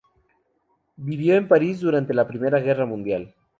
[0.97, 3.35] Vivió en París durante la Primera Guerra Mundial.